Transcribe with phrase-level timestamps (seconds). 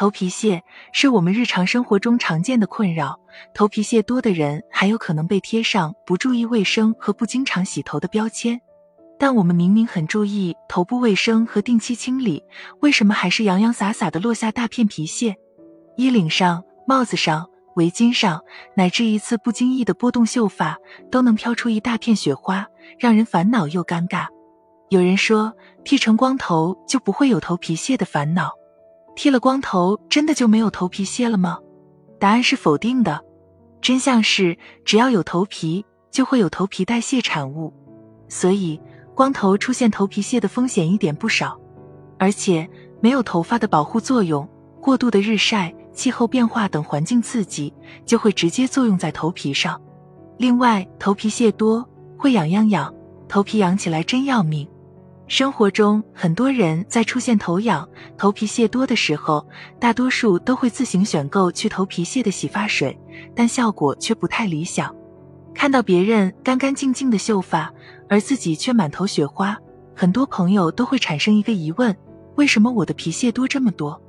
[0.00, 0.62] 头皮屑
[0.92, 3.20] 是我们日常生活中常见的困扰，
[3.52, 8.58] 头皮屑多的人还有可能被贴上不注意卫生和不经常洗头的标签。
[9.18, 12.42] 但我们明明很注意头部卫生和定期清理，
[12.80, 15.36] 为什么还是洋洋洒洒的落下大片皮屑？
[15.98, 17.46] 衣领上、帽子上、
[17.76, 18.42] 围巾上，
[18.74, 20.78] 乃至一次不经意的拨动秀发，
[21.10, 22.66] 都能飘出一大片雪花，
[22.98, 24.28] 让人烦恼又尴尬。
[24.88, 25.52] 有人说，
[25.84, 28.54] 剃成光头就不会有头皮屑的烦恼。
[29.14, 31.58] 剃了光头，真的就没有头皮屑了吗？
[32.18, 33.20] 答案是否定的。
[33.80, 37.72] 真相是，只要有头皮，就会有头皮代谢产物。
[38.28, 38.80] 所以，
[39.14, 41.58] 光头出现头皮屑的风险一点不少。
[42.18, 42.68] 而且，
[43.00, 44.46] 没有头发的保护作用，
[44.80, 47.72] 过度的日晒、气候变化等环境刺激，
[48.04, 49.80] 就会直接作用在头皮上。
[50.36, 51.86] 另外，头皮屑多
[52.18, 52.94] 会痒痒痒，
[53.28, 54.68] 头皮痒起来真要命。
[55.30, 59.46] 生活中，很多人在出现头痒、头皮屑多的时候，
[59.78, 62.98] 大多数都会自行选购去头皮屑的洗发水，
[63.32, 64.92] 但效果却不太理想。
[65.54, 67.72] 看到别人干干净净的秀发，
[68.08, 69.56] 而自己却满头雪花，
[69.94, 71.96] 很多朋友都会产生一个疑问：
[72.34, 74.02] 为什么我的皮屑多这么多？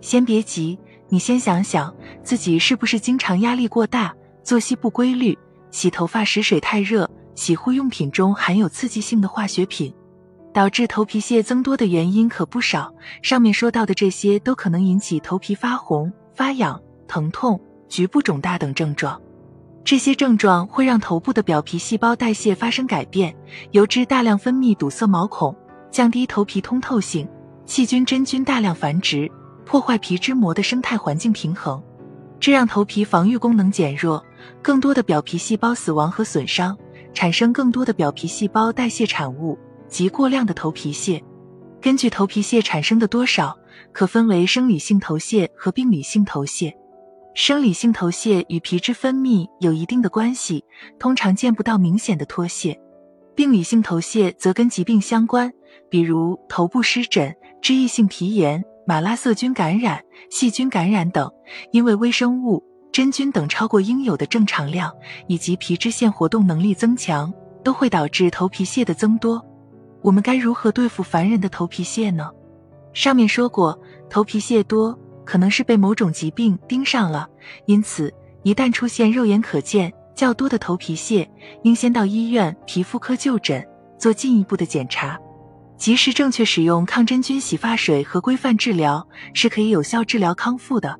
[0.00, 0.78] 先别急，
[1.10, 5.38] 你先想想自己是不是经常压力过大、作息不规律、
[5.70, 9.92] 洗头发时水太热、洗护用品中含有刺激性的化学品。
[10.52, 17.58] 导致头皮屑增多的原因可不少，上面说到的这些都可能引起头皮发红、发痒、疼痛、
[17.88, 19.20] 局部肿大等症状。
[19.84, 23.34] 这些症状会让头部的表皮细胞代谢发生改变，
[23.72, 25.56] 油脂大量分泌堵塞毛孔，
[25.90, 27.26] 降低头皮通透性，
[27.66, 29.30] 细菌真菌大量繁殖，
[29.64, 31.82] 破坏皮脂膜的生态环境平衡，
[32.38, 34.22] 这让头皮防御功能减弱，
[34.60, 36.76] 更多的表皮细胞死亡和损伤，
[37.12, 39.58] 产生更多的表皮细胞代谢产物。
[39.92, 41.22] 及过量的头皮屑，
[41.78, 43.54] 根据头皮屑产生的多少，
[43.92, 46.74] 可分为生理性头屑和病理性头屑。
[47.34, 50.64] 生理性头屑与皮脂分泌有一定的关系，
[50.98, 52.80] 通常见不到明显的脱屑。
[53.34, 55.52] 病理性头屑则跟疾病相关，
[55.90, 61.30] 比如头部湿疹、脂溢性皮炎、马拉色菌感染、细菌感染等，
[61.70, 64.90] 因为微生物、真菌等超过应有的正常量，
[65.26, 67.30] 以及皮脂腺活动能力增强，
[67.62, 69.42] 都会导致头皮屑的增多。
[70.02, 72.30] 我们该如何对付烦人的头皮屑呢？
[72.92, 73.78] 上面说过，
[74.10, 77.28] 头皮屑多可能是被某种疾病盯上了，
[77.66, 81.30] 因此一旦出现肉眼可见较多的头皮屑，
[81.62, 85.18] 应先到医院皮肤科就诊，做进一步的检查。
[85.76, 90.96] 及时正确使用抗真菌洗发水和规范治疗，是可以有效治疗康复的。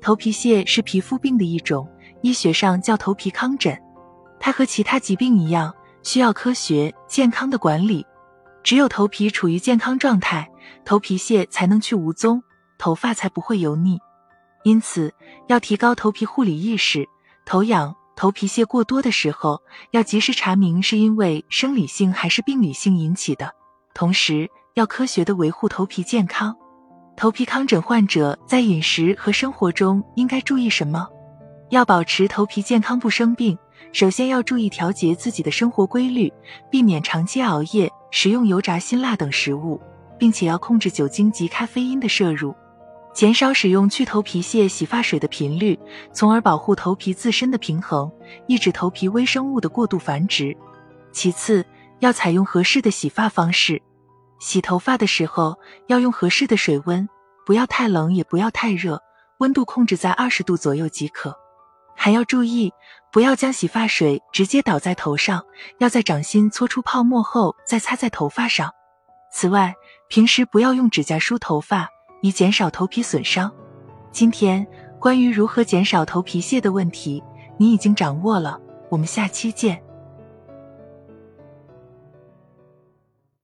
[0.00, 1.88] 头皮屑是皮肤病的一种，
[2.22, 3.76] 医学上叫头皮糠疹，
[4.40, 8.06] 它和其他疾病一样，需要科学健康的管理。
[8.66, 10.50] 只有头皮处于健康状态，
[10.84, 12.42] 头皮屑才能去无踪，
[12.78, 13.96] 头发才不会油腻。
[14.64, 15.14] 因此，
[15.46, 17.06] 要提高头皮护理意识。
[17.44, 19.62] 头痒、头皮屑过多的时候，
[19.92, 23.52] 要及时查明是因为生理性还是病理性引起的，
[23.94, 26.52] 同时要科学的维护头皮健康。
[27.16, 31.06] 头皮糠疹患者在饮食和生活中应该注意什么？
[31.70, 33.56] 要保持头皮健康不生病，
[33.92, 36.32] 首先要注意调节自己的生活规律，
[36.68, 37.88] 避免长期熬夜。
[38.10, 39.80] 食用油炸、辛辣等食物，
[40.18, 42.54] 并且要控制酒精及咖啡因的摄入，
[43.12, 45.78] 减少使用去头皮屑洗发水的频率，
[46.12, 48.10] 从而保护头皮自身的平衡，
[48.46, 50.56] 抑制头皮微生物的过度繁殖。
[51.12, 51.64] 其次，
[52.00, 53.80] 要采用合适的洗发方式，
[54.38, 57.08] 洗头发的时候要用合适的水温，
[57.44, 59.02] 不要太冷，也不要太热，
[59.38, 61.34] 温度控制在二十度左右即可。
[62.06, 62.72] 还要注意，
[63.10, 65.44] 不要将洗发水直接倒在头上，
[65.80, 68.72] 要在掌心搓出泡沫后再擦在头发上。
[69.32, 69.74] 此外，
[70.08, 71.88] 平时不要用指甲梳头发，
[72.22, 73.50] 以减少头皮损伤。
[74.12, 74.64] 今天
[75.00, 77.20] 关于如何减少头皮屑的问题，
[77.58, 78.56] 你已经掌握了。
[78.88, 79.82] 我们下期见。